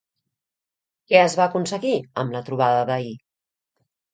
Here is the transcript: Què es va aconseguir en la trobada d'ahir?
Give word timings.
Què 1.11 1.19
es 1.25 1.35
va 1.41 1.45
aconseguir 1.45 1.93
en 2.23 2.33
la 2.37 2.43
trobada 2.51 2.83
d'ahir? 2.93 3.17